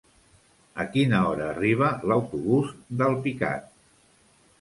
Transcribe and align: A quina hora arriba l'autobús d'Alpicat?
A 0.83 0.85
quina 0.95 1.19
hora 1.31 1.49
arriba 1.55 1.89
l'autobús 2.11 2.73
d'Alpicat? 3.03 3.69